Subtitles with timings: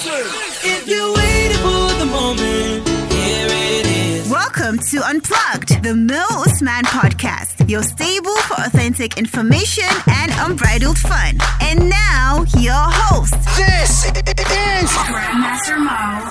[0.00, 4.30] If you're waiting for the moment, here it is.
[4.30, 11.38] Welcome to Unplugged, the Mo Usman podcast, your stable for authentic information and unbridled fun.
[11.60, 16.30] And now, your host, This is Grandmaster Mo.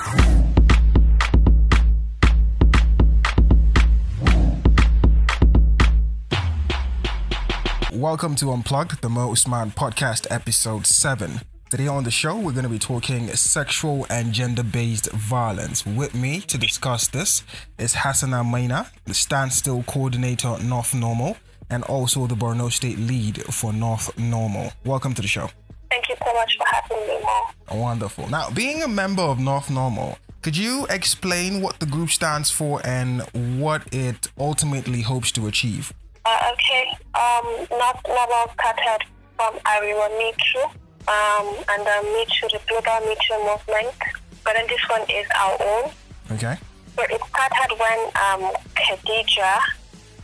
[7.92, 11.42] Welcome to Unplugged, the Mo Usman podcast, episode 7.
[11.70, 15.84] Today on the show, we're going to be talking sexual and gender based violence.
[15.84, 17.42] With me to discuss this
[17.76, 21.36] is Hassana Maina, the standstill coordinator at Not Normal,
[21.68, 24.72] and also the Borno State lead for Not Normal.
[24.86, 25.50] Welcome to the show.
[25.90, 27.78] Thank you so much for having me, Mo.
[27.78, 28.30] Wonderful.
[28.30, 32.80] Now, being a member of Not Normal, could you explain what the group stands for
[32.86, 33.20] and
[33.60, 35.92] what it ultimately hopes to achieve?
[36.24, 42.60] Uh, okay, um, not Normal started from Arewa Too, um, and the Me Too, the
[42.68, 43.96] global Me Too movement,
[44.44, 45.90] but then this one is our own.
[46.32, 46.56] Okay.
[46.96, 49.58] So it started when um, Khadija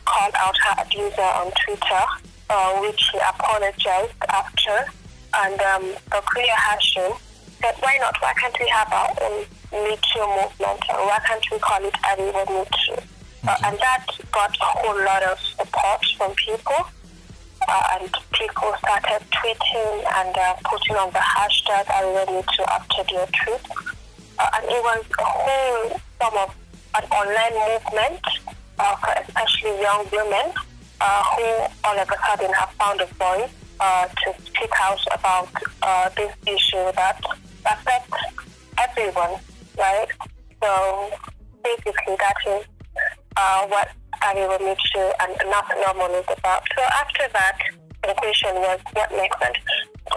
[0.04, 2.04] called out her abuser on Twitter,
[2.50, 4.84] uh, which he apologized after,
[5.34, 7.16] and um, Okuya Hashim
[7.60, 8.14] said, why not?
[8.20, 10.82] Why can't we have our own Me Too movement?
[10.90, 13.02] And why can't we call it Arewa Me Too?
[13.46, 16.86] Uh, and that got a whole lot of support from people.
[17.66, 23.02] Uh, and people started tweeting and uh, putting on the hashtag Arewa ready to after
[23.10, 23.60] their tweet.
[24.38, 26.54] Uh, and it was a whole form of
[26.96, 28.20] an online movement
[28.78, 30.52] uh, for especially young women
[31.00, 31.44] uh, who
[31.84, 35.48] all of a sudden have found a voice uh, to speak out about
[36.16, 37.20] this issue that
[37.66, 38.18] affects
[38.78, 39.40] everyone,
[39.78, 40.08] right?
[40.62, 41.10] So
[41.62, 42.66] basically, that is
[44.24, 46.62] uh, will Arewa Me Too and Not Normal is about.
[46.76, 47.58] So after that,
[48.02, 49.36] the question was what next?
[49.42, 49.56] And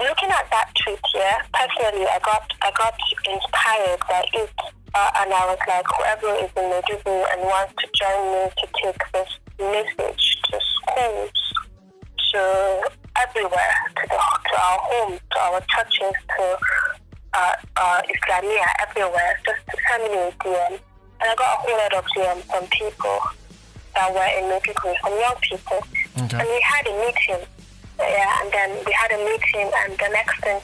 [0.07, 2.95] looking at that tweet here, personally, I got I got
[3.27, 4.51] inspired by it,
[4.93, 8.65] uh, and I was like, whoever is in Maiduguri and wants to join me to
[8.83, 11.39] take this message to schools,
[12.33, 16.57] to everywhere, to the to our homes, to our churches, to
[17.33, 20.79] uh, uh, Islamia, everywhere, just to send me a DM.
[21.19, 23.19] And I got a whole lot of DMs from people
[23.97, 25.79] that were in Maiduguri, from young people.
[26.21, 26.37] Okay.
[26.37, 27.41] And we had a meeting.
[27.99, 30.59] Yeah, and then we had a meeting, and the next thing,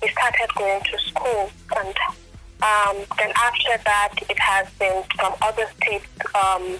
[0.00, 1.50] we started going to school.
[1.76, 1.94] And
[2.62, 6.78] um, then after that, it has been from other states um,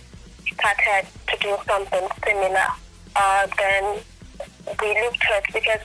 [0.55, 2.69] started to do something similar.
[3.17, 3.99] Uh, then
[4.81, 5.83] we looked at, because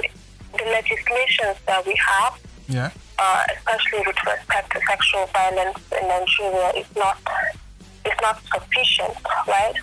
[0.60, 2.34] the legislations that we have,
[2.68, 2.92] Yeah.
[3.18, 7.18] uh, especially with respect to sexual violence in Nigeria, is not
[8.06, 9.16] is not sufficient,
[9.48, 9.76] right?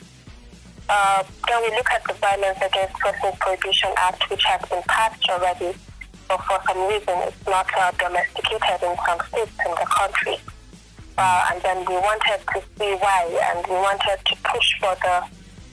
[0.88, 5.22] Uh, then we look at the Violence Against Persons Prohibition Act, which has been passed
[5.28, 5.76] already,
[6.28, 10.36] but for some reason it's not uh, domesticated in some states in the country.
[11.18, 15.24] Uh, and then we wanted to see why, and we wanted to push for the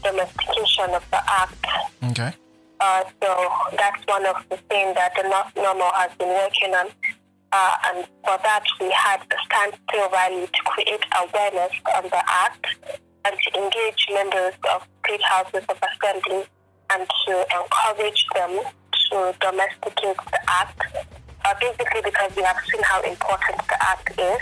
[0.03, 1.65] domestication of the act.
[2.11, 2.33] Okay.
[2.79, 6.87] Uh, so that's one of the things that the Not Normal has been working on.
[7.51, 12.65] Uh, and for that, we had a standstill rally to create awareness on the act
[13.25, 16.45] and to engage members of state houses of assembly
[16.91, 18.59] and to encourage them
[19.09, 20.81] to domesticate the act.
[21.43, 24.39] Uh, basically, because we have seen how important the act is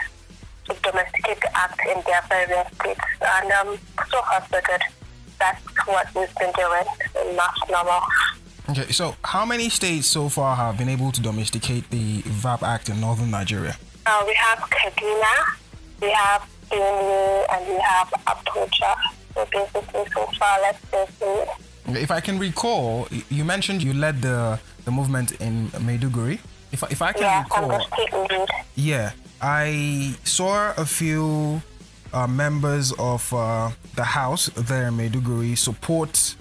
[0.66, 3.01] to domesticate the act in their various states.
[3.21, 3.77] And um,
[4.09, 4.21] so
[4.51, 4.81] good.
[5.39, 6.85] That's what we've been doing
[7.27, 8.01] in Not Normal.
[8.69, 12.88] Okay, so how many states so far have been able to domesticate the VAP Act
[12.89, 13.75] in northern Nigeria?
[14.05, 15.57] Uh, we have Kaduna,
[16.01, 16.47] we have
[16.78, 18.95] And we have Abuja.
[19.35, 20.79] So basically, so far, let's
[21.19, 21.45] say
[21.88, 26.39] If I can recall, you mentioned you led the, the movement in Maiduguri.
[26.72, 28.50] If, I- if I can Yeah, recall, the state lead.
[28.75, 31.62] yeah, I saw a few
[32.13, 36.35] uh, members of uh, the house there in Maiduguri support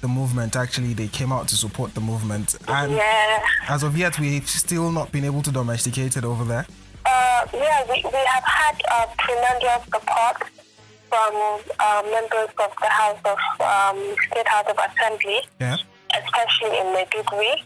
[0.00, 0.56] the movement.
[0.56, 2.56] Actually, they came out to support the movement.
[2.68, 3.38] And Yeah.
[3.68, 6.66] as of yet, we've still not been able to domesticate it over there.
[7.08, 10.36] Uh, yeah, we, we have had uh, tremendous support
[11.08, 11.32] from
[11.80, 13.98] uh, members of the House of um,
[14.30, 15.40] State House of Assembly.
[15.60, 15.76] Yeah.
[16.12, 17.62] especially in Maiduguri.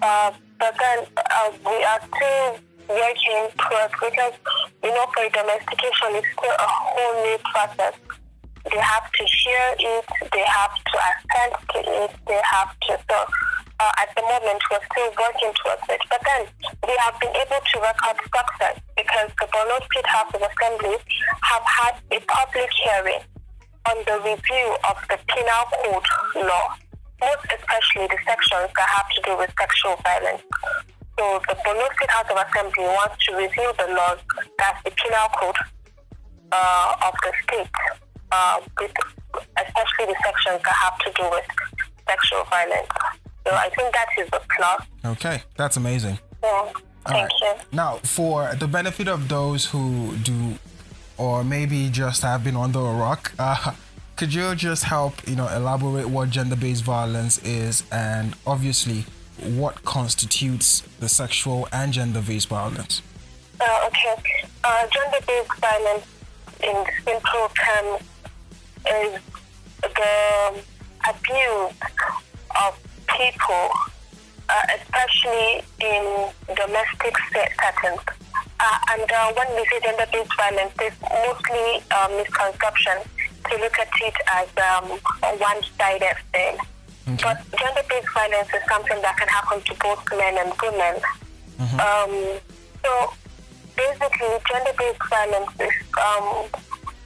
[0.00, 2.58] Uh, but then uh, we are still
[2.88, 4.34] working towards because
[4.82, 7.94] you know for domestication it's still a whole new process.
[8.70, 13.18] They have to hear it, they have to assent to it, they have to so
[13.80, 16.02] uh, at the moment we're still working towards it.
[16.10, 16.42] But then
[16.86, 20.96] we have been able to record success because the Borno State House of Assembly
[21.42, 23.22] have had a public hearing
[23.86, 26.08] on the review of the penal code
[26.44, 26.74] law,
[27.22, 30.42] most especially the sections that have to do with sexual violence.
[31.18, 34.18] So the Borno State House of Assembly wants to review the laws,
[34.58, 35.56] that's the penal code
[36.52, 37.70] uh, of the state,
[38.30, 38.92] uh, with,
[39.58, 41.46] especially the sections that have to do with
[42.06, 42.88] sexual violence.
[43.46, 44.82] So I think that is a plus.
[45.04, 46.18] Okay, that's amazing.
[46.42, 46.72] Yeah.
[47.06, 47.32] Thank right.
[47.40, 47.54] you.
[47.72, 50.54] Now, for the benefit of those who do,
[51.16, 53.72] or maybe just have been under a rock, uh,
[54.16, 59.06] could you just help, you know, elaborate what gender-based violence is, and obviously,
[59.40, 63.00] what constitutes the sexual and gender-based violence?
[63.60, 64.14] Uh, okay.
[64.64, 66.06] Uh, gender-based violence,
[66.62, 68.02] in simple terms,
[68.86, 69.20] is
[69.82, 70.62] the
[71.08, 71.72] abuse
[72.60, 73.68] of people,
[74.48, 78.02] uh, especially in domestic se- settings.
[78.60, 82.98] Uh, and uh, when we say gender-based violence, there's mostly uh, misconception
[83.48, 86.58] to look at it as um, a one-sided thing.
[87.22, 91.00] But gender-based violence is something that can happen to both men and women.
[91.80, 92.38] Um,
[92.84, 93.12] so
[93.76, 96.46] basically, gender-based violence is um,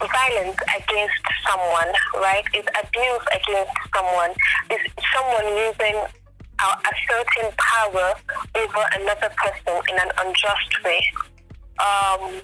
[0.09, 2.45] violence against someone, right?
[2.55, 4.33] It's abuse against someone.
[4.71, 5.97] It's someone using
[6.63, 8.15] a, a certain power
[8.55, 11.03] over another person in an unjust way.
[11.79, 12.41] Um,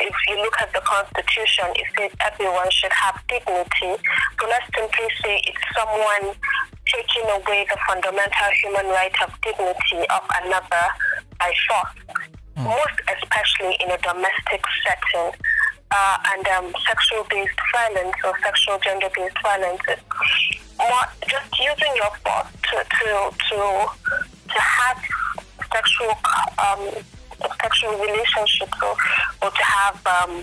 [0.00, 3.98] if you look at the Constitution, it says everyone should have dignity.
[4.40, 6.36] So let's simply say it's someone
[6.86, 10.86] taking away the fundamental human right of dignity of another
[11.38, 11.94] by force,
[12.56, 15.34] most especially in a domestic setting.
[15.90, 19.98] Uh, and um, sexual-based violence or sexual gender-based violence is
[20.78, 23.56] more just using your force to to to,
[24.52, 24.98] to have
[25.72, 26.12] sexual
[26.60, 27.02] um,
[27.62, 28.94] sexual relationships or,
[29.42, 30.42] or to have um,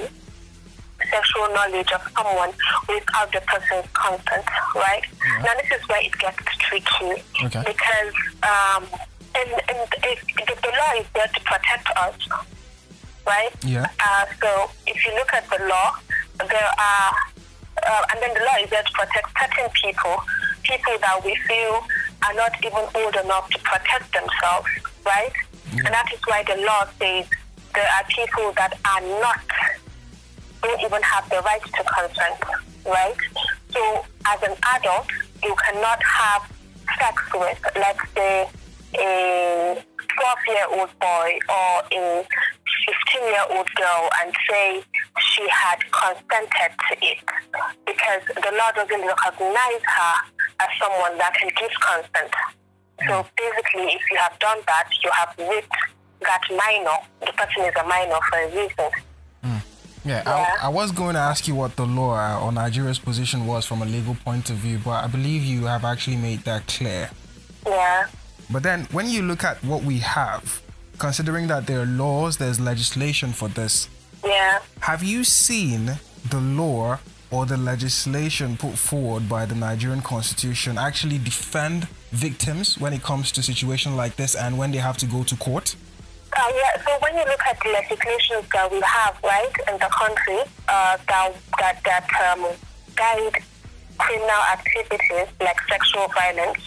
[1.11, 2.51] sexual knowledge of someone
[2.89, 4.45] without the person's consent,
[4.75, 5.03] right?
[5.43, 7.63] Now this is where it gets tricky Okay.
[7.65, 8.13] because
[8.43, 8.85] um,
[9.35, 12.15] and, and if, the, the law is there to protect us,
[13.25, 13.51] right?
[13.63, 13.87] Yeah.
[13.99, 15.97] Uh, so if you look at the law,
[16.39, 17.13] there are,
[17.87, 20.15] uh, and then the law is there to protect certain people,
[20.63, 21.85] people that we feel
[22.25, 24.69] are not even old enough to protect themselves,
[25.05, 25.33] right?
[25.71, 27.25] And that is why the law says
[27.73, 29.41] there are people that are not,
[30.61, 32.39] don't even have the right to consent,
[32.85, 33.17] right?
[33.71, 35.07] So as an adult,
[35.43, 36.51] you cannot have
[36.97, 38.49] sex with, let's say,
[38.97, 42.25] a 12-year-old boy or a
[42.87, 44.83] 15-year-old girl and say
[45.19, 47.19] she had consented to it
[47.85, 50.15] because the law doesn't recognize her
[50.59, 52.33] as someone that can give consent.
[53.07, 55.71] So basically, if you have done that, you have raped
[56.21, 56.97] that minor.
[57.21, 58.91] The person is a minor for a reason.
[60.05, 60.55] Yeah, Yeah.
[60.61, 63.65] I, I was going to ask you what the law uh, or Nigeria's position was
[63.65, 67.09] from a legal point of view, but I believe you have actually made that clear.
[67.65, 68.07] Yeah.
[68.49, 70.61] But then when you look at what we have,
[70.99, 73.89] considering that there are laws, there's legislation for this,
[74.25, 74.59] Yeah.
[74.81, 75.99] have you seen
[76.29, 76.99] the law
[77.31, 83.31] or the legislation put forward by the Nigerian constitution actually defend victims when it comes
[83.33, 85.75] to situations like this and when they have to go to court?
[86.37, 89.89] Uh, yeah, so when you look at the legislations that we have, right, in the
[89.89, 92.07] country, uh, that, that, that
[92.37, 92.45] um,
[92.95, 93.41] guide
[93.97, 96.59] criminal activities like sexual violence,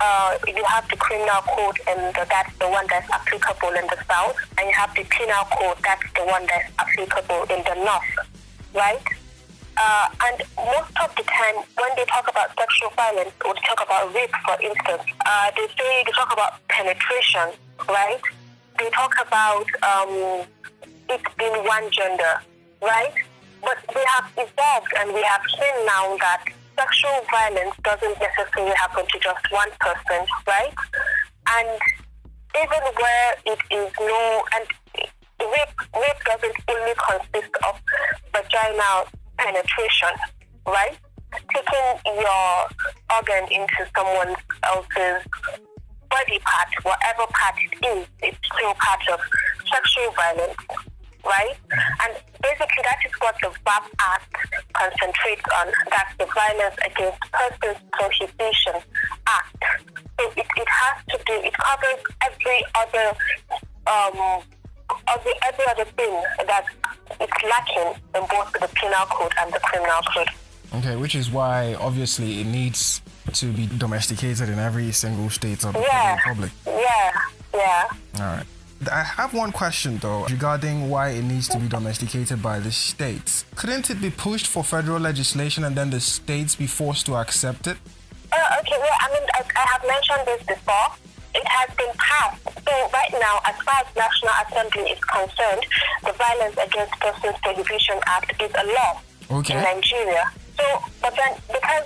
[0.00, 4.36] uh, you have the criminal code, and that's the one that's applicable in the south,
[4.58, 8.14] and you have the penal code, that's the one that's applicable in the north,
[8.74, 9.06] right?
[9.76, 13.82] Uh, and most of the time, when they talk about sexual violence or they talk
[13.84, 17.52] about rape, for instance, uh, they say they talk about penetration,
[17.88, 18.20] right?
[18.78, 20.46] They talk about um,
[21.10, 22.40] it being one gender,
[22.80, 23.12] right?
[23.60, 26.44] But we have evolved and we have seen now that
[26.76, 30.74] sexual violence doesn't necessarily happen to just one person, right?
[31.48, 31.78] And
[32.62, 34.66] even where it is no, and
[35.40, 37.80] rape, rape doesn't only consist of
[38.32, 40.14] vaginal penetration,
[40.66, 40.96] right?
[41.32, 42.68] Taking your
[43.12, 45.22] organ into someone else's
[46.08, 49.20] body part, whatever part it is, it's still part of
[49.70, 50.56] sexual violence,
[51.26, 51.56] right?
[52.06, 54.34] And basically, that is what the VAP Act
[54.72, 55.66] concentrates on.
[55.90, 58.74] That's the Violence Against Persons Prohibition
[59.26, 59.64] Act.
[60.18, 63.16] So it, it has to do, it covers every other,
[63.86, 64.42] um,
[65.08, 66.64] every, every other thing that
[67.20, 70.28] it's lacking in both the penal code and the criminal code.
[70.74, 73.00] Okay, which is why obviously it needs
[73.32, 76.16] to be domesticated in every single state of the Yeah.
[76.16, 76.50] republic.
[76.66, 77.12] Yeah,
[77.54, 77.84] yeah.
[78.16, 78.46] All right.
[78.92, 83.44] I have one question though regarding why it needs to be domesticated by the states.
[83.56, 87.66] Couldn't it be pushed for federal legislation and then the states be forced to accept
[87.66, 87.78] it?
[88.32, 90.88] Uh, okay, well, I mean, I, I have mentioned this before.
[91.34, 92.42] it has been passed.
[92.66, 95.64] So right now, as far as National Assembly is concerned,
[96.04, 99.00] the Violence Against Persons Prohibition Act is a law
[99.40, 99.56] Okay.
[99.56, 100.24] in Nigeria.
[100.58, 100.64] So,
[101.02, 101.84] but then because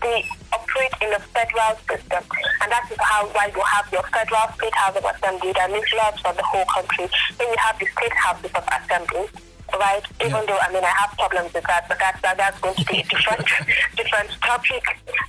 [0.00, 2.22] they operate in the federal system,
[2.62, 5.92] and that is how why you have your federal state house of assembly that makes
[5.94, 7.08] laws for the whole country.
[7.38, 9.28] Then you have the state houses of assembly.
[9.74, 12.76] Right, even though I mean I have problems with that, but that's that, that's going
[12.76, 13.44] to be a different
[13.96, 14.82] different topic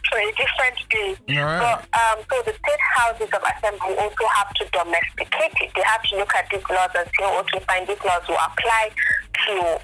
[0.10, 1.42] for a different day.
[1.42, 1.60] Alright.
[1.60, 5.72] But um, so the state houses of assembly also have to domesticate it.
[5.76, 8.92] They have to look at these laws and say, okay, fine, these laws will apply
[9.48, 9.82] to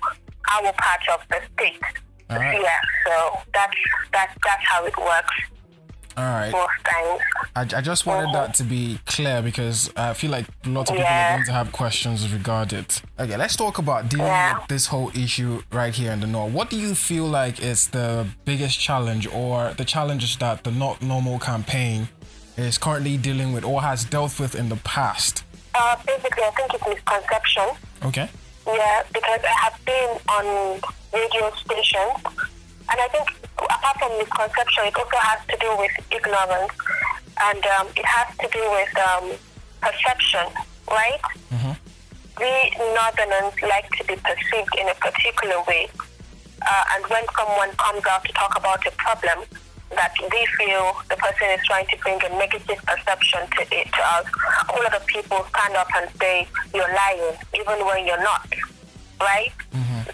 [0.54, 1.82] our part of the state.
[2.34, 2.62] Alright.
[2.62, 2.70] Yeah,
[3.06, 3.74] so that's
[4.12, 5.36] that's that's how it works
[6.18, 6.52] All right.
[6.52, 7.22] most times.
[7.56, 11.10] I, I just wanted that to be clear because I feel like lots of people
[11.12, 13.02] are going to have questions regarding it.
[13.20, 14.60] Okay, let's talk about dealing Yeah.
[14.60, 16.52] with this whole issue right here in the north.
[16.54, 21.02] What do you feel like is the biggest challenge or the challenges that the Not
[21.02, 22.10] Normal campaign
[22.58, 25.44] is currently dealing with or has dealt with in the past?
[25.76, 27.64] Uh, basically, I think it's misconception.
[28.06, 28.30] Okay.
[28.66, 30.80] Yeah, because I have been on
[31.14, 32.16] radio stations,
[32.90, 33.28] and I think
[33.58, 36.72] apart from misconception, it also has to do with ignorance,
[37.42, 39.32] and um, it has to do with um,
[39.82, 40.48] perception,
[40.90, 41.22] right?
[42.40, 42.52] We
[42.96, 45.90] Northerners like to be perceived in a particular way,
[46.62, 49.40] uh, and when someone comes out to talk about a problem
[49.96, 54.02] that they feel the person is trying to bring a negative perception to it to
[54.18, 54.26] us,
[54.70, 58.48] all whole lot people stand up and say you're lying, even when you're not,
[59.22, 59.52] right?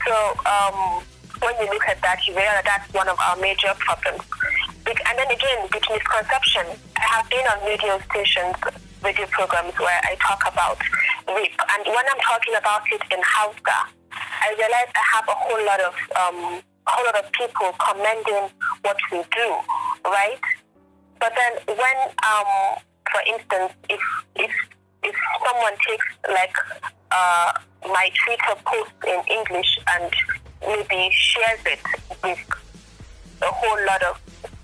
[0.06, 1.04] So um,
[1.42, 4.22] when you look at that, you realize that's one of our major problems.
[4.88, 6.66] And then again, with misconception,
[6.98, 8.56] I have been on radio stations,
[9.04, 10.80] radio programs where I talk about
[11.28, 13.80] rape, and when I'm talking about it in Hausa,
[14.12, 18.50] I realize I have a whole lot of um, whole lot of people commending
[18.82, 19.48] what we do,
[20.06, 20.42] right?
[21.20, 22.80] But then when, um,
[23.12, 24.02] for instance, if
[24.36, 24.52] if
[25.04, 25.16] if
[25.46, 26.56] someone takes like
[27.12, 27.52] uh,
[27.88, 30.12] my Twitter post in English and
[30.62, 31.80] maybe shares it
[32.24, 32.40] with
[33.42, 34.16] a whole lot of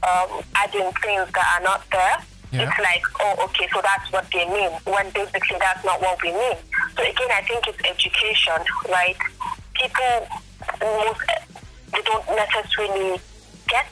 [0.03, 2.17] um, adding things that are not there.
[2.51, 2.70] Yeah.
[2.70, 6.32] It's like, oh, okay, so that's what they mean, when basically that's not what we
[6.32, 6.55] mean.
[6.96, 9.17] So again, I think it's education, right?
[9.74, 10.27] People,
[10.79, 11.20] most,
[11.95, 13.19] they don't necessarily
[13.67, 13.87] get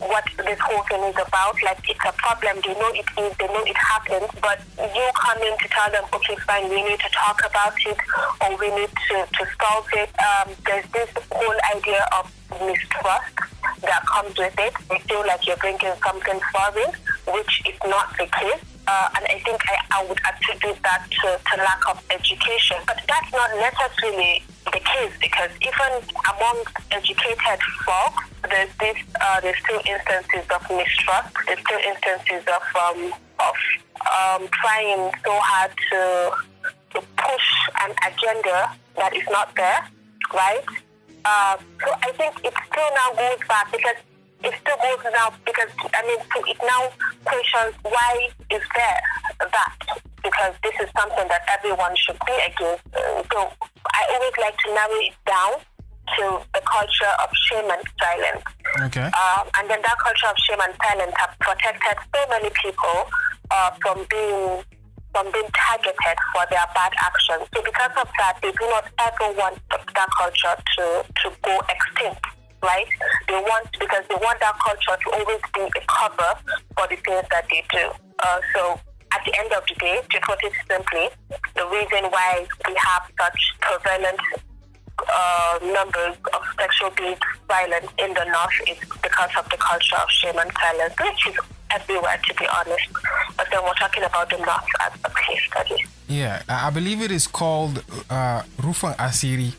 [0.00, 1.54] what this whole thing is about.
[1.62, 2.58] Like, it's a problem.
[2.64, 3.36] They know it is.
[3.38, 4.30] They know it happens.
[4.40, 7.98] But you come in to tell them, okay, fine, we need to talk about it
[8.40, 10.10] or we need to, to solve it.
[10.18, 13.36] Um, there's this whole idea of mistrust
[13.82, 14.74] that comes with it.
[14.90, 16.92] They feel like you're bringing something foreign,
[17.32, 18.64] which is not the case.
[18.86, 22.76] Uh, and I think I, I would attribute that to, to lack of education.
[22.86, 24.42] But that's not necessarily
[24.72, 25.92] the case because even
[26.34, 28.14] among educated folk,
[28.48, 31.36] there's this, uh, there's still instances of mistrust.
[31.46, 33.56] There's still instances of um, of
[34.02, 36.32] um, trying so hard to
[36.92, 37.48] to push
[37.84, 39.88] an agenda that is not there,
[40.34, 40.64] right?
[41.24, 43.96] Uh, so I think it still now goes back because
[44.44, 46.90] it still goes now because I mean so it now
[47.24, 49.02] questions why is there
[49.38, 52.82] that because this is something that everyone should be against.
[52.94, 53.50] Uh, so
[53.90, 55.52] I always like to narrow it down
[56.18, 58.44] to the culture of shame and silence.
[58.90, 59.08] Okay.
[59.10, 63.10] Um, and then that culture of shame and silence have protected so many people
[63.50, 64.62] uh, from being
[65.12, 67.44] from being targeted for their bad actions.
[67.54, 72.24] So because of that, they do not ever want that culture to, to go extinct,
[72.62, 72.86] right?
[73.28, 76.38] They want because they want that culture to always be a cover
[76.76, 77.90] for the things that they do.
[78.18, 78.80] Uh, so
[79.12, 81.08] at the end of the day, to put it simply,
[81.54, 84.20] the reason why we have such prevalent
[84.98, 90.38] uh, numbers of sexual-based violence in the north is because of the culture of shame
[90.38, 91.36] and silence, which is
[91.70, 92.86] everywhere, to be honest.
[93.36, 95.84] But then we're talking about the north as a case study.
[96.08, 99.54] Yeah, I believe it is called uh, Asiri.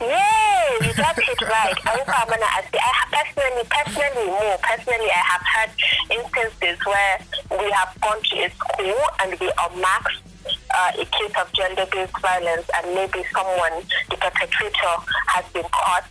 [0.00, 1.74] Yay, you got it right.
[1.86, 1.96] I
[3.12, 5.70] personally, personally, more personally, I have had
[6.10, 7.18] instances where
[7.50, 10.33] we have gone to a school and we unmasked
[10.74, 14.94] uh, a case of gender-based violence, and maybe someone, the perpetrator,
[15.28, 16.08] has been caught,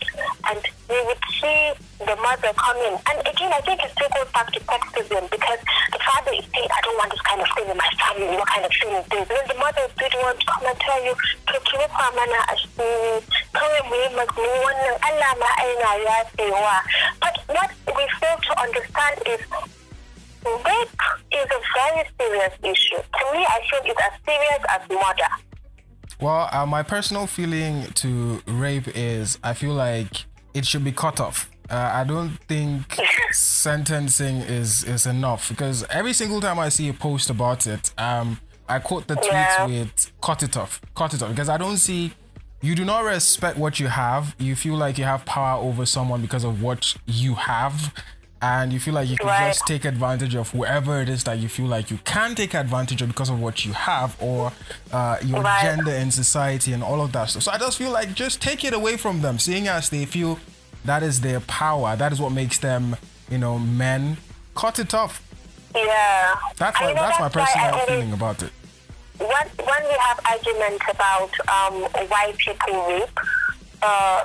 [0.49, 2.95] and we would see the mother come in.
[3.09, 5.59] And again, I think it still goes back to sexism because
[5.91, 8.35] the father is saying, "I don't want this kind of thing in my family.
[8.35, 10.79] What kind of thing is this?" Then the mother is the one to come and
[10.79, 13.23] tell you, "To kira mana asiri,
[13.55, 16.77] kawai mu yi magani wannan Allah ma aina yafewa."
[17.21, 19.41] But what we fail to understand is
[20.45, 20.89] rape
[21.31, 22.97] is a very serious issue.
[23.01, 25.31] To me, I feel it's as serious as murder.
[26.21, 31.19] Well, uh, my personal feeling to rape is I feel like it should be cut
[31.19, 31.49] off.
[31.69, 32.99] uh, I don't think
[33.31, 38.39] sentencing is is enough because every single time I see a post about it, um,
[38.69, 39.65] I quote the tweet Yeah.
[39.65, 42.13] with "cut it off, cut it off," because I don't see.
[42.61, 44.35] You do not respect what you have.
[44.39, 47.93] You feel like you have power over someone because of what you have,
[48.51, 49.47] and you feel like you can Right.
[49.53, 53.01] just take advantage of whoever it is that you feel like you can take advantage
[53.01, 54.51] of because of what you have or
[54.91, 55.61] uh, your Right.
[55.63, 57.43] gender in society and all of that stuff.
[57.43, 60.39] So I just feel like just take it away from them, seeing as they feel
[60.85, 61.95] that is their power.
[61.95, 62.97] That is what makes them,
[63.29, 64.17] you know, men.
[64.55, 65.21] Cut it off.
[65.73, 66.35] Yeah.
[66.57, 68.51] That's my know, that's my personal always- feeling about it.
[69.19, 71.75] when when we have arguments about um,
[72.11, 73.19] why people rape,
[73.81, 74.21] uh,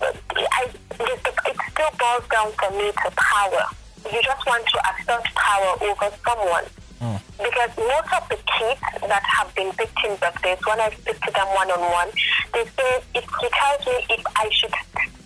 [0.00, 3.64] I, it, it still boils down for me to power.
[4.12, 6.64] You just want to assert power over someone.
[7.00, 7.16] Hmm.
[7.36, 11.30] Because most of the kids that have been victims of this, when I speak to
[11.32, 12.10] them one on one,
[12.54, 14.72] they say if he tells me if I should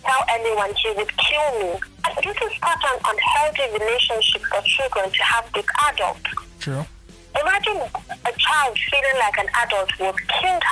[0.03, 1.79] tell anyone, he would kill me.
[2.03, 6.27] And this is such an unhealthy relationship for children to have with adults.
[6.59, 6.85] True.
[7.39, 7.77] Imagine
[8.25, 10.63] a child feeling like an adult was killed,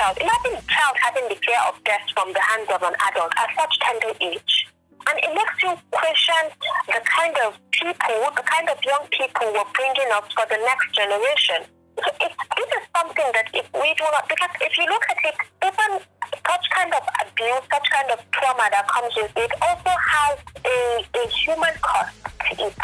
[0.00, 0.16] child.
[0.16, 3.52] Imagine a child having the fear of death from the hands of an adult at
[3.52, 4.66] such tender age.
[5.08, 6.42] And it makes you question
[6.88, 10.88] the kind of people, the kind of young people we're bringing up for the next
[10.96, 11.68] generation.
[12.00, 15.20] So it, this is something that if we do not, because if you look at
[15.20, 15.36] it,
[15.68, 16.00] even
[16.48, 21.04] such kind of abuse, such kind of trauma that comes with it also has a,
[21.12, 22.16] a human cost
[22.56, 22.76] to it.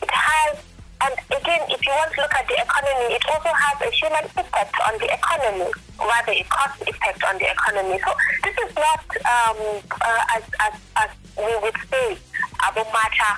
[0.00, 0.56] It has
[1.00, 4.24] and again, if you want to look at the economy, it also has a human
[4.24, 8.00] effect on the economy, rather a cost effect on the economy.
[8.04, 8.10] So
[8.42, 9.58] this is not, um,
[10.00, 12.18] uh, as, as, as we would say,
[12.66, 13.32] abu matter.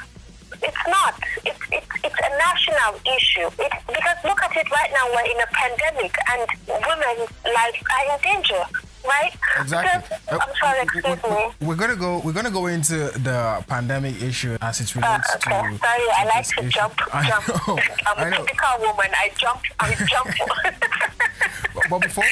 [0.63, 1.15] It's not.
[1.45, 3.49] It's, it's, it's a national issue.
[3.57, 8.21] Because look at it right now, we're in a pandemic and women's lives are in
[8.23, 8.65] danger,
[9.07, 9.33] right?
[9.61, 10.17] Exactly.
[10.27, 11.67] Because- I'm sorry, excuse me.
[11.67, 12.21] We're gonna go.
[12.25, 15.79] We're gonna go into the pandemic issue as it Uh, relates okay, to.
[15.79, 16.69] sorry, I like to issue.
[16.71, 16.95] jump.
[17.15, 17.49] I jump.
[17.49, 17.79] know.
[18.07, 19.11] I'm a typical woman.
[19.15, 19.61] I jump.
[19.79, 20.31] I jump.
[21.73, 22.25] But, but before,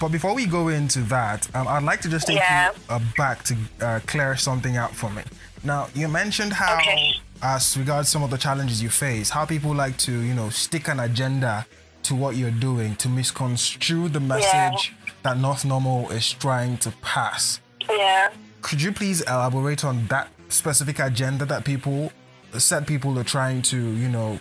[0.00, 2.70] but before we go into that, um, I'd like to just take Yeah.
[2.70, 5.22] you uh, back to uh, clear something out for me.
[5.64, 7.14] Now, you mentioned how, Okay.
[7.42, 10.86] as regards some of the challenges you face, how people like to, you know, stick
[10.88, 11.66] an agenda
[12.04, 14.92] to what you're doing to misconstrue the message
[15.24, 17.60] that Not Normal is trying to pass.
[17.90, 18.30] yeah.
[18.62, 22.12] Could you please elaborate on that specific agenda that people,
[22.56, 24.38] said people are trying to, you know,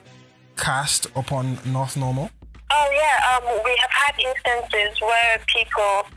[0.55, 2.29] cast upon Not Normal?
[2.71, 3.17] Oh yeah.
[3.35, 6.07] Um, we have had instances where people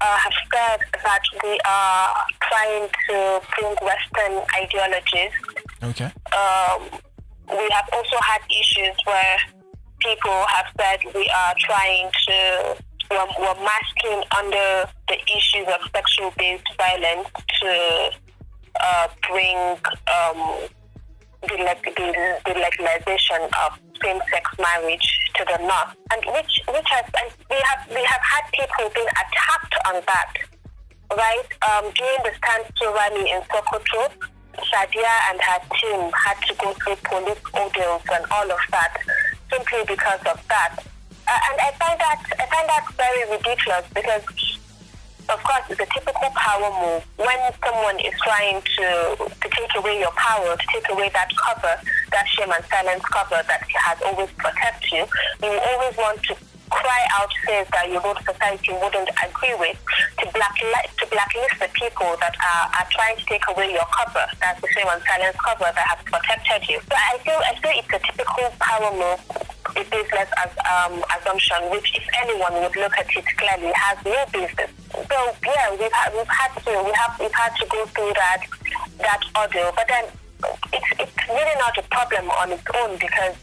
[0.00, 5.32] uh, have said that we are trying to bring Western ideologies.
[5.82, 6.10] Okay.
[6.36, 7.00] Um,
[7.48, 9.36] we have also had issues where
[10.00, 12.76] people have said we are trying to
[13.14, 17.28] we're, we're masking under the issues of sexual-based violence
[17.60, 18.10] to
[18.80, 19.56] uh, bring
[20.10, 20.66] um,
[21.42, 27.30] the, the, the legalization of same-sex marriage to the north, and which which has and
[27.50, 30.32] we have we have had people being attacked on that,
[31.16, 31.48] right?
[31.70, 34.10] Um, during the standstill rally in Sokoto,
[34.58, 38.96] Shadia and her team had to go through police ordeals and all of that
[39.50, 40.76] simply because of that.
[41.26, 44.24] Uh, and I find that I find that very ridiculous because
[45.28, 47.02] of course, it's a typical power move.
[47.16, 51.80] When someone is trying to, to take away your power, to take away that cover,
[52.12, 55.04] that shame and silence cover that has always protected you,
[55.42, 56.36] you always want to
[56.68, 59.78] cry out things that your own society wouldn't agree with,
[60.18, 64.26] to, blackli- to blacklist the people that are, are trying to take away your cover,
[64.40, 66.80] that's the shame and silence cover that has protected you.
[66.84, 71.70] So I feel, I feel it's a typical power move a business as um, assumption,
[71.70, 74.70] which if anyone would look at it clearly has no business.
[74.92, 78.42] So yeah, we've had, we've had to we have we've had to go through that
[78.98, 80.04] that ordeal, but then
[80.72, 83.34] it's it's really not a problem on its own because,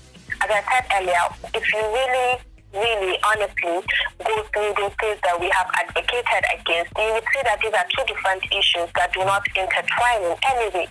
[0.41, 2.39] as I said earlier, if you really
[2.74, 3.84] really honestly
[4.24, 7.86] go through those things that we have advocated against, you would see that these are
[7.91, 10.88] two different issues that do not intertwine in any way,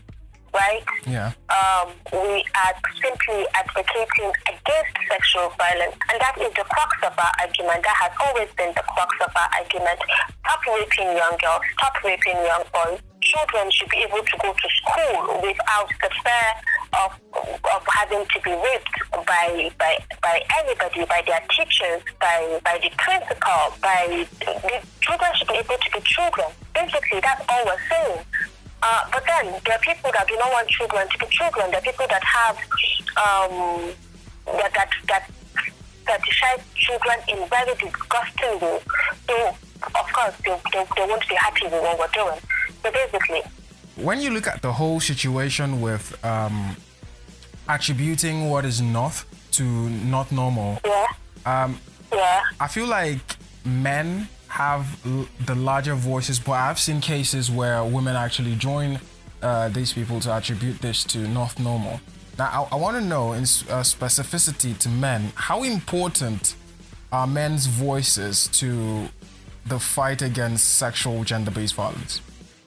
[0.55, 0.85] right?
[1.07, 1.33] Yeah.
[1.49, 5.97] um, we are simply advocating against sexual violence.
[6.11, 7.83] And that is the crux of our argument.
[7.83, 10.01] That has always been the crux of our argument.
[10.43, 13.01] Stop raping young girls, stop raping young boys.
[13.21, 16.49] Children should be able to go to school without the fear
[16.99, 17.13] of,
[17.75, 18.91] of having to be raped
[19.27, 25.49] by, by, by anybody, by their teachers, by, by the principal, by the children should
[25.49, 26.49] be able to be children.
[26.75, 28.25] Basically, that's all we're saying.
[28.83, 31.71] Uh, but then there are people that do not want children to be children.
[31.71, 32.57] There are people that have
[33.17, 33.93] um,
[34.47, 35.31] that that that
[36.07, 38.83] fetishize children in very disgusting ways.
[39.29, 39.49] So
[39.85, 42.41] of course they, they, they won't be happy with what we're doing.
[42.83, 43.43] So basically,
[43.97, 46.77] when you look at the whole situation with um,
[47.69, 51.07] attributing what is not to not normal, Yeah.
[51.45, 51.79] um,
[52.13, 52.43] Yeah.
[52.59, 53.21] I feel like
[53.65, 58.99] men have l- the larger voices, but I've seen cases where women actually join
[59.43, 62.01] uh, these people to attribute this to Not Normal.
[62.39, 66.55] Now, I, I want to know in uh, specificity to men, how important
[67.13, 69.09] are men's voices to
[69.67, 72.21] the fight against sexual gender-based violence?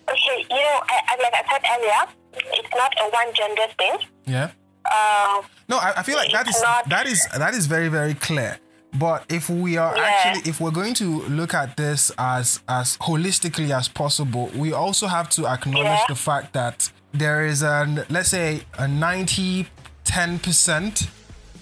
[0.09, 2.13] Okay, you know, I, I, like I said earlier,
[2.53, 3.97] it's not a one gender thing.
[4.25, 4.51] Yeah.
[4.85, 6.89] Uh, No, I, I feel like that is not...
[6.89, 8.59] that is that is very very clear.
[8.93, 10.03] But if we are Yeah.
[10.03, 15.07] actually if we're going to look at this as as holistically as possible, we also
[15.07, 16.05] have to acknowledge Yeah.
[16.07, 19.67] the fact that there is an let's say a 90
[20.05, 21.07] 10%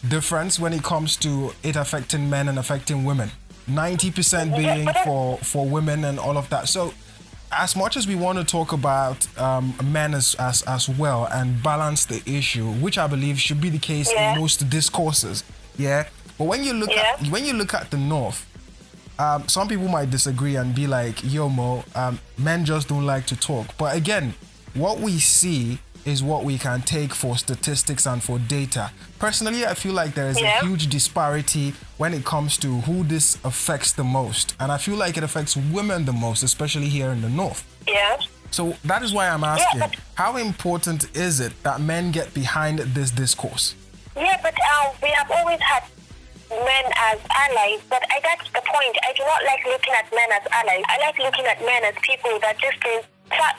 [0.08, 3.32] difference when it comes to it affecting men and affecting women.
[3.70, 6.67] 90% being for for women and all of that.
[6.67, 6.94] So
[7.52, 11.62] as much as we want to talk about um, men as, as as well and
[11.63, 14.34] balance the issue, which I believe should be the case Yeah.
[14.34, 15.44] in most discourses,
[15.78, 16.06] yeah.
[16.41, 18.47] But when you look at when you look at the north,
[19.19, 23.27] um, some people might disagree and be like, "Yo, Mo, um, men just don't like
[23.27, 24.34] to talk." But again,
[24.73, 28.89] what we see is what we can take for statistics and for data.
[29.19, 30.62] Personally, I feel like there is Yeah.
[30.62, 34.95] a huge disparity when it comes to who this affects the most, and I feel
[34.95, 37.63] like it affects women the most, especially here in the north.
[37.88, 38.17] yeah.
[38.49, 42.80] So that is why I'm asking: but- How important is it that men get behind
[42.80, 43.75] this discourse?
[44.15, 45.84] Yeah, but uh, we have always had
[46.52, 48.96] men as allies, but I that's the point.
[49.04, 50.84] I do not like looking at men as allies.
[50.88, 53.56] I like looking at men as people that this is that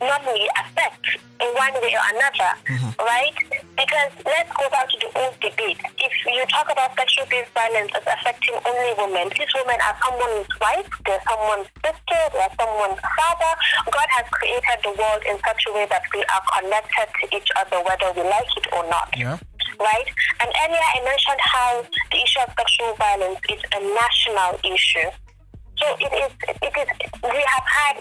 [0.00, 2.90] normally affect in one way or another, mm-hmm.
[3.02, 3.34] right?
[3.74, 5.78] Because let's go back to the old debate.
[5.98, 10.86] If you talk about sexual-based violence as affecting only women, these women are someone's wife,
[11.06, 13.52] they're someone's sister, they're someone's father.
[13.90, 17.50] God has created the world in such a way that we are connected to each
[17.58, 19.38] other, whether we like it or not Yeah.
[19.78, 20.08] Right?
[20.40, 21.70] And earlier I mentioned how
[22.10, 25.10] the issue of sexual violence is a national issue.
[25.78, 26.88] So it is, it is,
[27.22, 27.96] we have had,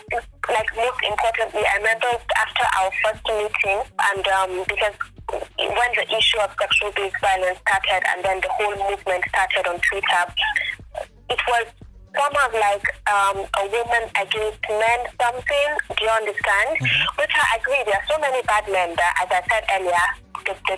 [0.50, 4.98] like most importantly, I remember after our first meeting and um, because
[5.30, 10.24] when the issue of sexual-based violence started and then the whole movement started on Twitter,
[11.30, 11.66] it was
[12.18, 15.70] some of like um, a woman against men something.
[15.94, 16.82] Do you understand?
[17.20, 17.84] Which I agree.
[17.86, 20.08] There are so many bad men that, as I said earlier,
[20.46, 20.76] the, the,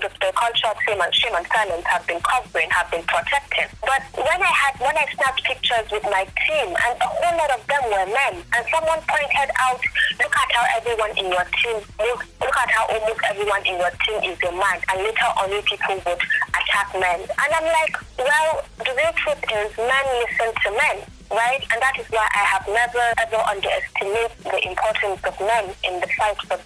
[0.00, 3.68] the, the culture of shame and, shame and silence have been covering, have been protecting.
[3.82, 7.50] But when I had when I snapped pictures with my team, and a whole lot
[7.54, 9.80] of them were men, and someone pointed out,
[10.18, 13.92] look at how everyone in your team, look, look at how almost everyone in your
[14.06, 16.22] team is a man, and later on you people would
[16.54, 17.20] attack men.
[17.26, 20.98] And I'm like, well, the real truth is men listen to men.
[21.32, 25.98] Right, and that is why I have never ever underestimated the importance of men in
[25.98, 26.60] the fight for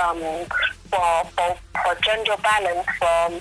[0.00, 0.48] um,
[0.90, 3.40] for, for, for gender balance, for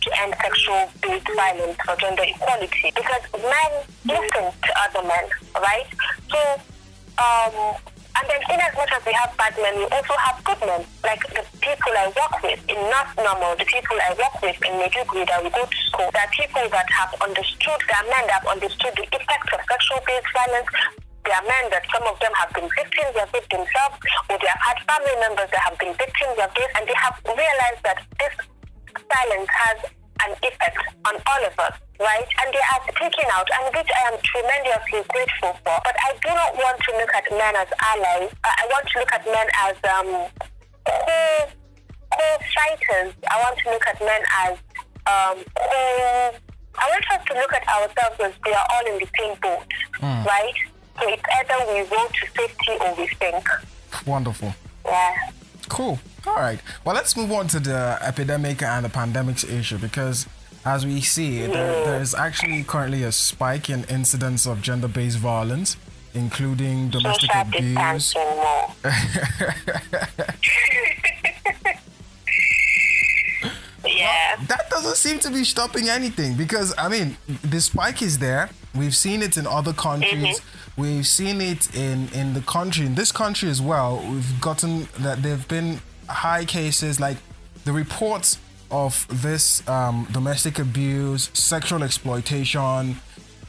[0.00, 2.92] to end sexual based violence, for gender equality.
[2.94, 3.72] Because men
[4.04, 5.24] listen to other men,
[5.60, 5.86] right?
[6.30, 6.40] So,
[7.20, 7.76] um,
[8.16, 10.84] and then in as much as we have bad men, we also have good men.
[11.04, 14.72] Like the people I work with in Not Normal, the people I work with in
[14.80, 18.24] Maiduguri that we go to school, there are people that have understood, there are men
[18.26, 20.68] that have understood the effects of sexual based violence,
[21.24, 23.96] there are men that some of them have been victims of it themselves,
[24.28, 27.16] or they have had family members that have been victims of this, and they have
[27.28, 28.34] realized that this
[29.10, 29.78] silence has
[30.26, 30.76] an effect
[31.08, 32.28] on all of us, right?
[32.44, 35.76] And they are speaking out, and which I am tremendously grateful for.
[35.84, 38.30] But I do not want to look at men as allies.
[38.44, 40.08] I want to look at men as um,
[40.84, 41.48] co
[42.10, 43.14] co-fighters.
[43.30, 44.54] I want to look at men as
[45.06, 46.36] um, co.
[46.78, 49.66] I want us to look at ourselves as we are all in the same boat,
[50.24, 50.54] right?
[51.00, 53.48] So it's either we go to safety or we sink.
[54.06, 54.54] Wonderful.
[54.84, 55.30] Yeah.
[55.68, 55.98] Cool.
[56.26, 56.60] All right.
[56.84, 60.26] Well, let's move on to the epidemic and the pandemics issue because,
[60.64, 65.76] as we see, there, there is actually currently a spike in incidents of gender-based violence,
[66.12, 68.14] including domestic Social abuse.
[73.86, 74.36] yeah.
[74.48, 78.50] That doesn't seem to be stopping anything because I mean, the spike is there.
[78.74, 80.40] We've seen it in other countries.
[80.76, 84.02] We've seen it in in the country, in this country as well.
[84.10, 87.16] We've gotten that there've been high cases like
[87.64, 88.38] the reports
[88.70, 92.96] of this um, domestic abuse, sexual exploitation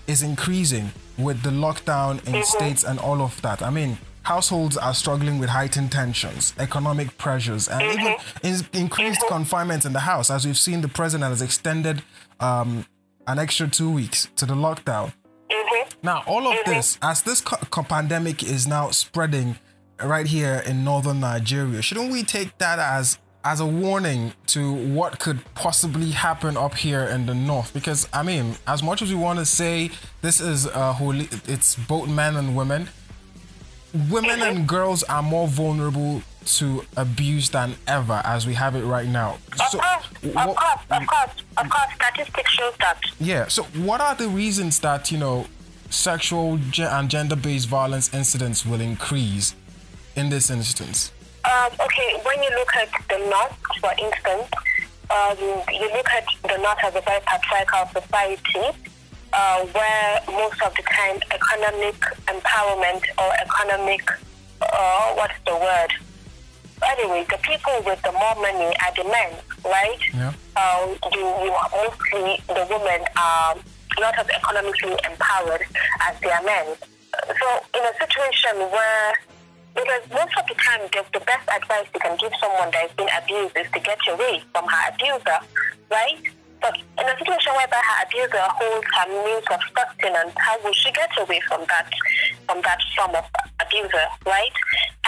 [0.07, 3.61] is increasing with the lockdown in states and all of that.
[3.61, 9.85] I mean, households are struggling with heightened tensions, economic pressures, and even in- increased confinement
[9.85, 10.29] in the house.
[10.31, 12.01] As we've seen, the president has extended
[12.39, 12.85] um,
[13.27, 15.13] an extra two weeks to the lockdown.
[15.49, 15.99] Mm-hmm.
[16.03, 19.57] Now, all of this, as this co- co- pandemic is now spreading
[20.03, 21.81] right here in northern Nigeria.
[21.81, 27.01] Shouldn't we take that as as a warning to what could possibly happen up here
[27.01, 27.73] in the north?
[27.73, 31.75] Because I mean, as much as we want to say this is uh, holy, it's
[31.75, 32.89] both men and women.
[34.09, 39.07] Women and girls are more vulnerable to abuse than ever as we have it right
[39.07, 39.37] now.
[39.51, 41.89] Of course, of what- course, of course, of course.
[41.95, 42.99] Statistics show that.
[43.19, 43.47] yeah.
[43.47, 45.45] So, what are the reasons that you know
[45.89, 49.55] sexual and gender-based violence incidents will increase
[50.15, 51.11] in this instance?
[51.45, 54.47] Um, okay, when you look at the North, for instance,
[55.09, 55.37] um,
[55.71, 58.77] you look at the North as a very patriarchal society
[59.33, 61.95] uh, where most of the time economic
[62.27, 64.01] empowerment or economic,
[64.61, 65.91] uh, what's the word?
[66.83, 69.31] Anyway, the people with the more money are the men,
[69.65, 70.01] right?
[70.13, 70.33] Yeah.
[70.57, 73.55] Um, you, you are mostly the women are
[73.99, 75.65] not as economically empowered
[76.07, 76.75] as their men.
[77.27, 79.13] So, in a situation where
[79.75, 82.91] because most of the time, the, the best advice you can give someone that has
[82.91, 85.39] been abused is to get away from her abuser,
[85.89, 86.23] right?
[86.61, 90.91] But in a situation whereby her abuser holds her means of sustenance, how will she
[90.91, 91.89] get away from that,
[92.45, 93.25] from that form of
[93.59, 94.55] abuser, right?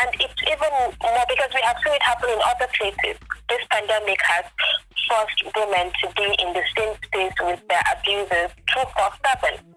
[0.01, 3.21] And it's even more because we have seen it happen in other places.
[3.49, 4.45] This pandemic has
[5.07, 9.73] forced women to be in the same space with their abusers 247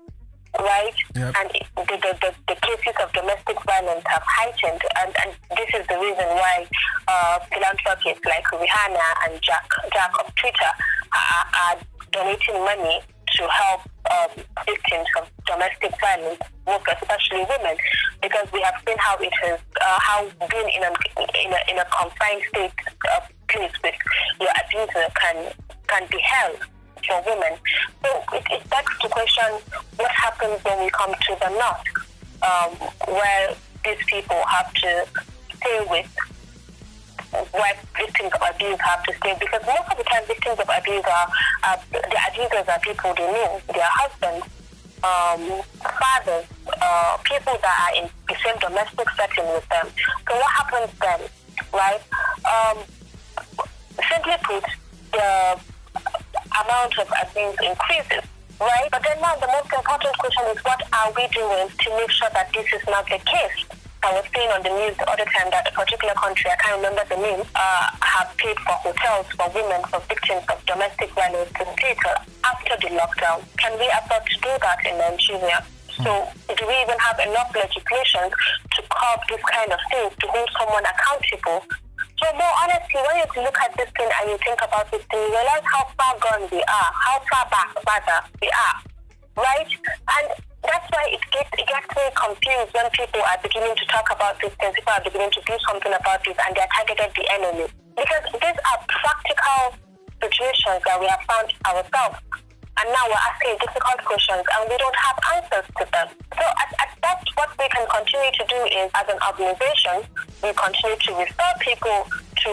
[0.61, 0.95] right?
[1.15, 1.35] Yep.
[1.37, 5.87] And the, the, the, the cases of domestic violence have heightened, and, and this is
[5.87, 6.67] the reason why
[7.09, 10.73] uh, philanthropists like Rihanna and Jack Jack of Twitter
[11.17, 11.77] are, are
[12.13, 13.01] donating money
[13.37, 13.81] to help
[14.13, 17.77] um, victims of domestic violence, most especially women,
[18.23, 20.93] because we have seen how it has uh, how being in a
[21.45, 22.73] in a, in a confined state
[23.13, 23.95] uh, place with
[24.41, 25.53] your abuser can
[25.89, 26.59] can be held
[27.07, 27.59] for women.
[28.03, 29.45] So it, it begs to question
[29.97, 31.87] what happens when we come to the north,
[32.43, 32.73] um,
[33.15, 35.07] where these people have to
[35.57, 36.11] stay with,
[37.53, 41.05] where victims of abuse have to say Because most of the time, victims of abuse
[41.05, 41.29] are,
[41.91, 44.47] the abusers are people they know, their husbands,
[45.05, 46.47] um, fathers,
[46.81, 49.87] uh, people that are in the same domestic setting with them.
[50.29, 51.21] So what happens then,
[51.73, 52.03] right?
[52.45, 52.79] Um,
[54.01, 54.65] simply put,
[55.13, 55.61] the
[56.65, 58.25] amount of abuse increases,
[58.61, 58.89] right?
[58.91, 62.29] But then now the most important question is what are we doing to make sure
[62.33, 63.86] that this is not the case?
[64.07, 66.79] I was seeing on the news the other time that a particular country, I can't
[66.79, 71.51] remember the name, uh, have paid for hotels for women, for victims of domestic violence
[71.51, 72.15] stay till
[72.47, 73.43] after the lockdown.
[73.59, 75.59] Can we afford to do that in Nigeria?
[75.91, 76.23] So
[76.55, 80.87] do we even have enough legislation to curb this kind of thing, to hold someone
[80.87, 81.67] accountable
[82.23, 85.21] so more honestly, when you look at this thing and you think about this thing,
[85.21, 88.77] you realize how far gone we are, how far back rather we are,
[89.37, 89.69] right?
[89.69, 94.07] And that's why it gets it gets me confused when people are beginning to talk
[94.11, 97.25] about these things, people are beginning to do something about this and they're targeted the
[97.33, 97.67] enemy.
[97.97, 99.79] Because these are practical
[100.21, 102.21] situations that we have found ourselves.
[102.77, 106.09] And now we're asking difficult questions and we don't have answers to them.
[106.37, 106.97] So at, at
[107.37, 110.09] what we can continue to do is, as an organization,
[110.43, 112.09] we continue to refer people
[112.45, 112.51] to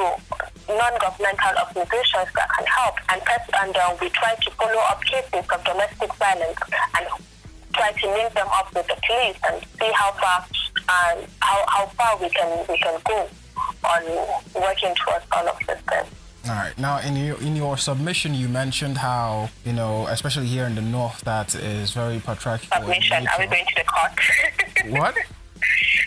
[0.67, 3.21] non-governmental organizations that can help, and
[3.63, 6.59] and uh, we try to follow up cases of domestic violence
[6.99, 7.07] and
[7.73, 10.45] try to link them up with the police and see how far
[10.89, 13.29] um, how, how far we can we can go
[13.85, 14.03] on
[14.55, 15.81] working towards all of this.
[16.45, 16.77] All right.
[16.77, 20.81] Now, in your in your submission, you mentioned how you know, especially here in the
[20.81, 22.67] north, that is very patriarchal.
[22.73, 23.27] Submission.
[23.27, 24.11] Are we going to the court?
[24.85, 25.15] What?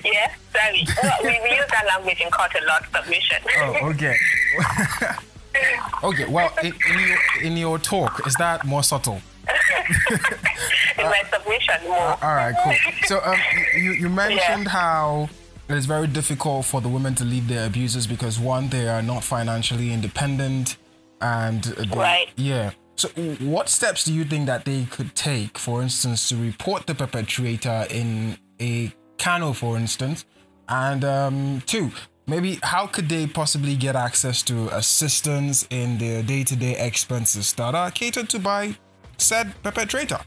[0.04, 0.86] yeah, sorry.
[1.02, 2.84] Well, we, we use that language in court a lot.
[2.94, 3.38] Submission.
[3.56, 4.16] Oh, okay.
[6.04, 6.26] okay.
[6.26, 9.22] Well, in, in your in your talk, is that more subtle?
[10.98, 12.16] in my submission, more.
[12.22, 12.74] All right, cool.
[13.06, 13.38] So, um,
[13.76, 15.28] you you mentioned how
[15.68, 19.02] it is very difficult for the women to leave their abusers because one, they are
[19.02, 20.76] not financially independent,
[21.20, 22.28] and they, Right.
[22.36, 22.70] yeah.
[22.96, 23.08] So,
[23.40, 27.86] what steps do you think that they could take, for instance, to report the perpetrator
[27.90, 30.24] in a canal, for instance,
[30.68, 31.90] and um, two,
[32.26, 37.90] maybe how could they possibly get access to assistance in their day-to-day expenses that are
[37.90, 38.76] catered to by
[39.18, 40.20] said perpetrator?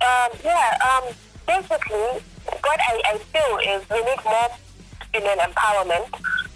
[0.00, 1.14] Um, yeah, um,
[1.46, 2.22] basically,
[2.62, 4.48] what I, I feel is we need more
[5.12, 6.08] female empowerment.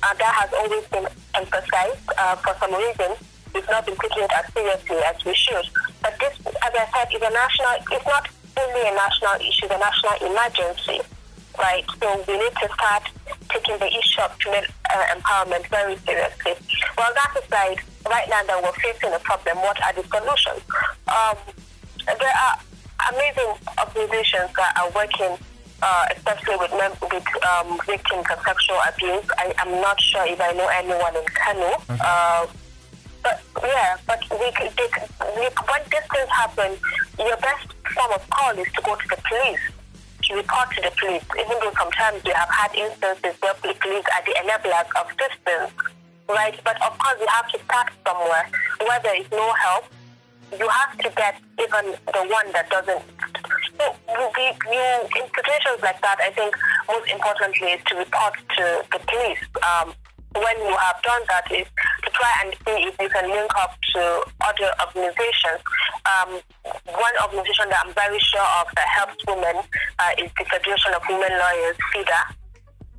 [0.02, 2.02] Uh, that has always been emphasized.
[2.18, 3.16] Uh, for some reason,
[3.54, 5.66] we've not been taking it as seriously as we should.
[6.02, 9.74] But this, as I said, is a national, it's not only a national issue, it's
[9.74, 11.00] a national emergency,
[11.58, 11.84] right?
[12.00, 13.04] So we need to start
[13.48, 16.54] taking the issue of female uh, empowerment very seriously.
[16.98, 20.62] Well, that aside, right now that we're facing a problem, what are the solutions?
[21.08, 21.36] Um,
[22.06, 22.58] there are
[23.12, 25.36] amazing organizations that are working
[25.82, 29.24] uh, especially with, mem- with um, victims of sexual abuse.
[29.36, 31.76] I, I'm not sure if I know anyone in Kano.
[31.88, 32.46] Uh,
[33.22, 34.88] but yeah, but we, they,
[35.36, 36.78] we, when these things happen,
[37.18, 39.60] your best form of call is to go to the police,
[40.22, 41.24] to report to the police.
[41.34, 45.72] Even though sometimes we have had instances where the police are the enablers of things,
[46.28, 46.58] right?
[46.64, 48.48] But of course, you have to start somewhere.
[48.80, 49.84] Where there is no help,
[50.52, 53.02] you have to get even the one that doesn't.
[53.78, 54.86] So you, you, you,
[55.18, 56.54] in situations like that, I think
[56.88, 59.42] most importantly is to report to the police.
[59.62, 59.94] Um,
[60.34, 61.66] when you have done that, is
[62.04, 64.00] to try and see if you can link up to
[64.44, 65.60] other organizations.
[66.04, 66.40] Um,
[66.92, 69.64] one organization that I'm very sure of that helps women
[69.98, 72.20] uh, is the Federation of Women Lawyers, FIDA.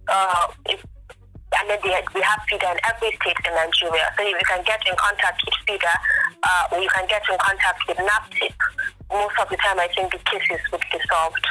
[0.08, 0.48] Uh,
[1.56, 4.12] and then they, we have FIDA in every state in Nigeria.
[4.18, 5.94] So if you can get in contact with FIDA,
[6.44, 8.54] uh, or you can get in contact with NAPTIP.
[9.12, 11.48] Most of the time, I think the cases would be solved.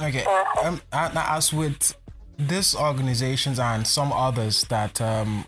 [0.00, 0.24] Okay.
[0.64, 1.94] Um, uh, as with
[2.38, 5.46] these organizations and some others that um,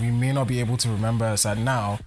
[0.00, 1.98] we may not be able to remember as at now,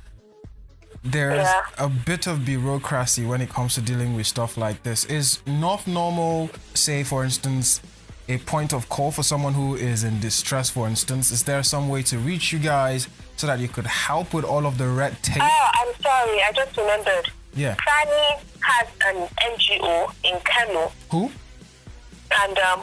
[1.04, 1.62] there's Yeah.
[1.78, 5.06] a bit of bureaucracy when it comes to dealing with stuff like this.
[5.06, 7.82] Is Not Normal, say, for instance,
[8.30, 11.32] a point of call for someone who is in distress, for instance?
[11.32, 14.66] Is there some way to reach you guys so that you could help with all
[14.66, 15.42] of the red tape?
[15.42, 16.42] Oh, I'm sorry.
[16.44, 17.32] I just remembered.
[17.56, 17.76] Yeah.
[17.86, 21.32] Sani has an NGO in Kano, Who?
[22.44, 22.82] and um,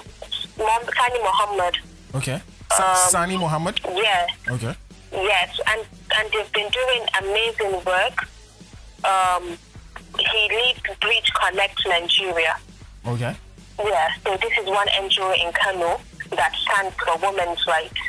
[0.62, 1.76] Sani Muhammad.
[2.14, 2.40] Okay.
[2.72, 3.80] Sa- Sani Mohammed?
[3.94, 4.74] Yeah, Okay.
[5.12, 5.80] yes, and
[6.16, 8.26] and they've been doing amazing work.
[9.04, 9.58] Um,
[10.18, 12.56] he leads Bridge Connect Nigeria.
[13.06, 13.36] Okay.
[13.78, 16.00] Yeah, so this is one NGO in Kano
[16.36, 18.00] that stands for women's rights.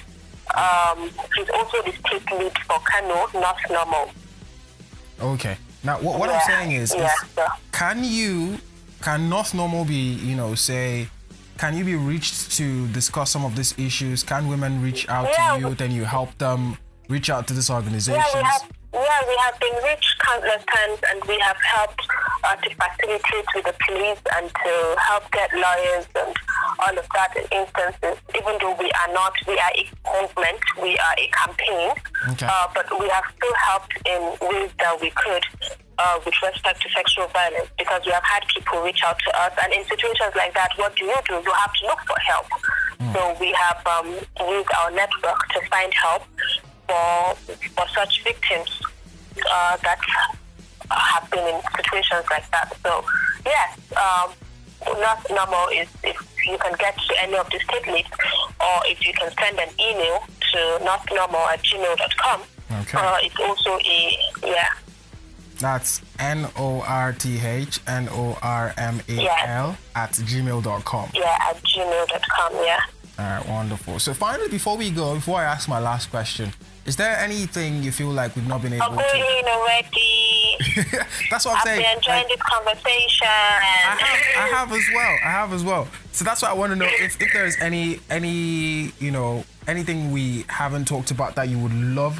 [0.56, 4.12] Um, he's also the state lead for Kano, Not Normal.
[5.19, 5.58] Okay.
[5.84, 8.58] Now, what, what I'm saying is, is yeah, so- can you,
[9.01, 11.08] can Not Normal be, you know, say,
[11.58, 14.23] can you be reached to discuss some of these issues?
[14.23, 17.69] Can women reach out Yeah, to you, then you help them reach out to these
[17.69, 18.47] organizations?
[18.96, 19.24] Yeah, we have.
[19.26, 22.02] Yeah, we have been reached countless times, and we have helped
[22.44, 26.36] uh, to facilitate with the police and to help get lawyers and
[26.80, 28.18] all of that in instances.
[28.36, 29.86] Even though we are not, we are a
[30.22, 31.92] movement, we are a campaign,
[32.32, 32.48] Okay.
[32.50, 35.44] uh, but we have still helped in ways that we could.
[35.98, 39.54] Uh, with respect to sexual violence, because we have had people reach out to us,
[39.64, 41.36] and in situations like that, what do you do?
[41.36, 42.46] You have to look for help.
[43.16, 46.24] So we have um, used our network to find help
[46.88, 47.36] for
[47.76, 48.82] for such victims
[49.52, 50.00] uh, that
[50.89, 52.76] have been in situations like that.
[52.84, 53.04] So
[53.45, 54.32] yes, um,
[55.00, 58.10] not normal is if you can get to any of the state leads,
[58.60, 62.41] or if you can send an email to notnormal at gmail.com.
[62.82, 62.98] Okay.
[62.98, 64.69] Uh, it's also a yeah.
[65.60, 71.10] That's N O R T H N O R M A L at gmail.com.
[71.13, 72.80] Yeah, at gmail.com, yeah.
[73.17, 74.00] All right, wonderful.
[74.00, 76.52] So, finally, before we go, before I ask my last question,
[76.86, 78.91] is there anything you feel like we've not been able to?
[78.91, 79.17] I'm to?
[79.17, 80.58] going already.
[81.32, 81.82] That's what I'm I've saying.
[81.82, 83.28] been enjoying Like, this conversation.
[83.28, 85.17] I have, I have as well.
[85.24, 85.88] I have as well.
[86.12, 90.12] So that's why I want to know if, if there's any any you know anything
[90.12, 92.17] we haven't talked about that you would love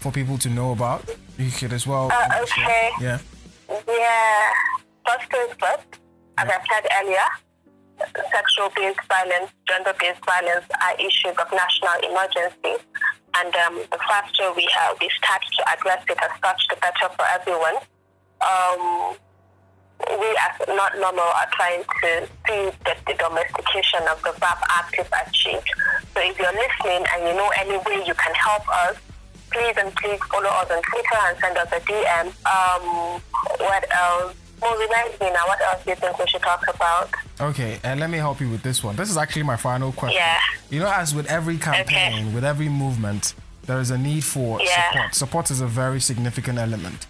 [0.00, 1.08] for people to know about.
[1.38, 2.10] You could as well.
[2.12, 2.64] Uh, you know, share.
[2.66, 2.90] okay.
[3.00, 3.18] Yeah.
[3.86, 4.50] Yeah,
[5.06, 6.00] first things first,
[6.38, 7.28] as I said earlier,
[8.30, 12.84] sexual based violence, gender based violence are issues of national emergency.
[13.38, 17.08] And um, the faster we, uh, we start to address it as such, the better
[17.14, 17.76] for everyone.
[18.40, 19.16] Um,
[20.06, 24.98] we as not normal are trying to see that the domestication of the VAP Act
[24.98, 25.68] is achieved.
[26.14, 28.96] So if you're listening and you know any way you can help us,
[29.50, 32.26] please and please follow us on Twitter and send us a DM.
[32.46, 33.20] Um,
[33.58, 34.37] what else?
[34.60, 37.10] Well, remind me now, what else do you think we should talk about?
[37.40, 38.96] Okay, and let me help you with this one.
[38.96, 40.18] This is actually my final question.
[40.18, 40.38] Yeah.
[40.70, 43.34] You know, as with every campaign, with every movement,
[43.66, 44.90] there is a need for Yeah.
[44.90, 45.14] support.
[45.14, 47.06] Support is a very significant element.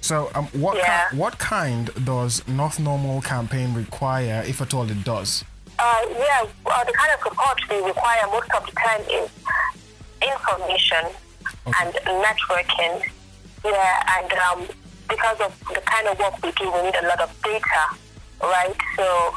[0.00, 1.08] So, um, what Yeah.
[1.10, 5.44] ki- what kind does Not Normal campaign require, if at all it does?
[5.78, 9.30] Uh, yeah, well, the kind of support we require most of the time is
[10.20, 11.06] information
[11.80, 11.94] and
[12.26, 13.10] networking.
[13.64, 14.68] Yeah, and um,
[15.08, 17.84] because of the kind of work we do, we need a lot of data,
[18.42, 18.76] right?
[18.96, 19.36] So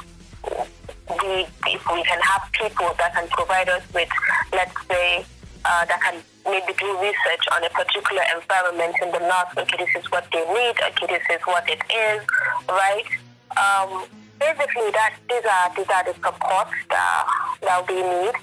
[1.21, 4.09] we, if we can have people that can provide us with,
[4.53, 5.25] let's say,
[5.65, 9.57] uh, that can maybe do research on a particular environment in the north.
[9.57, 10.75] Okay, this is what they need.
[10.77, 12.21] Okay, this is what it is,
[12.69, 13.09] right?
[13.57, 14.05] Um,
[14.39, 17.25] basically, that these are these are the supports that
[17.61, 18.35] that we need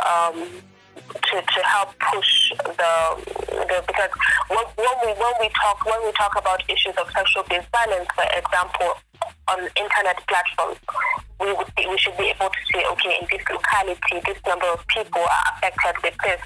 [0.00, 0.62] um,
[1.12, 2.92] to, to help push the,
[3.48, 4.10] the because
[4.48, 8.08] when, when we when we talk when we talk about issues of sexual based violence,
[8.14, 8.90] for example,
[9.48, 10.78] on internet platforms,
[11.40, 14.66] we would be, we should be able to say, okay, in this locality, this number
[14.66, 16.40] of people are affected with this.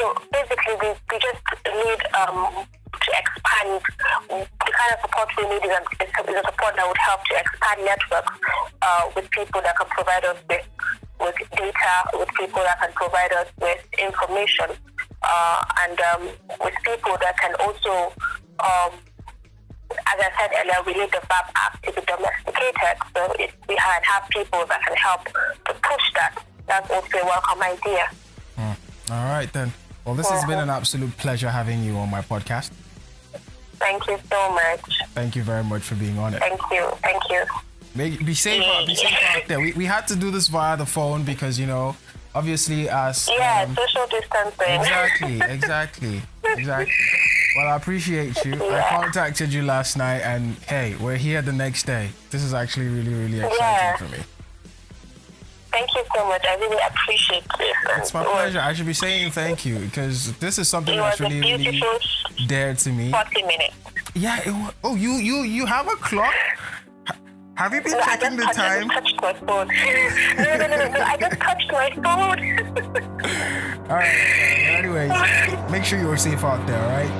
[0.00, 3.82] So basically, we, we just need um, to expand
[4.28, 7.34] the kind of support we need is a, is a support that would help to
[7.38, 8.34] expand networks
[8.82, 10.66] uh, with people that can provide us with
[11.20, 14.66] with data, with people that can provide us with information,
[15.24, 16.22] uh, and um,
[16.60, 18.12] with people that can also,
[18.60, 18.92] um,
[19.90, 22.96] as I said earlier, we need the VAP Act to be domesticated.
[23.14, 27.24] So if we can have people that can help to push that, that's also a
[27.24, 28.08] welcome idea.
[29.10, 29.72] All right, then.
[30.04, 32.70] Well, this has been an absolute pleasure having you on my podcast.
[33.74, 34.80] Thank you so much.
[35.08, 36.40] Thank you very much for being on it.
[36.40, 36.90] Thank you.
[37.02, 37.44] Thank you.
[37.94, 39.60] Make, be safe out, be safe out there.
[39.60, 41.94] We, we had to do this via the phone because, you know,
[42.34, 43.28] obviously as...
[43.36, 44.80] Yeah, um, social distancing.
[44.80, 46.94] exactly, exactly, exactly.
[47.56, 48.54] Well, I appreciate you.
[48.54, 52.08] I contacted you last night and, hey, we're here the next day.
[52.30, 53.96] This is actually really, really exciting Yeah.
[53.96, 54.18] for me.
[55.70, 56.44] Thank you so much.
[56.46, 57.76] I really appreciate this.
[57.96, 58.60] It's my pleasure.
[58.60, 61.82] I should be saying thank you because this is something that's really, really
[62.46, 63.10] dear to me.
[63.10, 63.74] 40 minutes.
[64.14, 64.40] Yeah.
[64.44, 66.34] It, oh, you you you have a clock?
[67.54, 68.88] Ha- Have you been No, checking the touched, I time?
[69.04, 69.68] just touched my phone.
[70.36, 71.00] no, no, no, no, no.
[71.00, 72.00] I just touched my phone.
[73.90, 74.78] All right.
[74.78, 76.82] Anyways, make sure you're safe out there.
[76.82, 77.12] All right.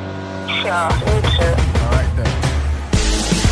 [0.62, 1.84] sure, me too.
[1.84, 3.42] All right then.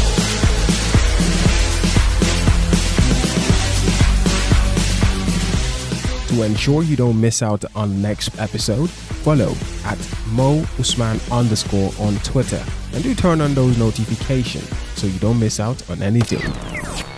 [6.28, 9.52] To ensure you don't miss out on the next episode, follow
[9.84, 12.64] at Mo Usman underscore on Twitter
[12.94, 14.70] and do turn on those notifications
[15.00, 17.09] so you don't miss out on anything.